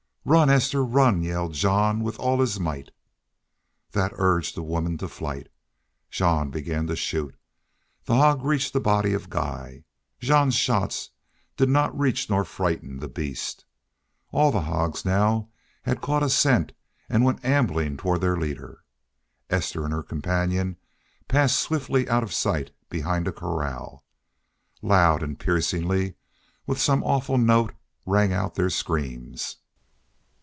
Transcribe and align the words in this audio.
"Run, 0.23 0.51
Esther, 0.51 0.85
run!" 0.85 1.23
yelled 1.23 1.53
Jean, 1.55 2.01
with 2.03 2.19
all 2.19 2.41
his 2.41 2.59
might. 2.59 2.91
That 3.93 4.11
urged 4.17 4.53
the 4.53 4.61
women 4.61 4.95
to 4.99 5.07
flight. 5.07 5.49
Jean 6.11 6.51
began 6.51 6.85
to 6.87 6.95
shoot. 6.95 7.33
The 8.05 8.13
hog 8.15 8.45
reached 8.45 8.71
the 8.73 8.79
body 8.79 9.13
of 9.13 9.31
Guy. 9.31 9.83
Jean's 10.19 10.53
shots 10.53 11.09
did 11.57 11.69
not 11.69 11.97
reach 11.97 12.29
nor 12.29 12.45
frighten 12.45 12.99
the 12.99 13.07
beast. 13.07 13.65
All 14.31 14.51
the 14.51 14.61
hogs 14.61 15.03
now 15.05 15.49
had 15.81 16.01
caught 16.01 16.21
a 16.21 16.29
scent 16.29 16.73
and 17.09 17.25
went 17.25 17.43
ambling 17.43 17.97
toward 17.97 18.21
their 18.21 18.37
leader. 18.37 18.83
Esther 19.49 19.85
and 19.85 19.91
her 19.91 20.03
companion 20.03 20.77
passed 21.27 21.57
swiftly 21.57 22.07
out 22.07 22.21
of 22.21 22.31
sight 22.31 22.69
behind 22.91 23.27
a 23.27 23.31
corral. 23.31 24.03
Loud 24.83 25.23
and 25.23 25.39
piercingly, 25.39 26.13
with 26.67 26.79
some 26.79 27.03
awful 27.03 27.39
note, 27.39 27.73
rang 28.05 28.31
out 28.31 28.53
their 28.53 28.69
screams. 28.69 29.55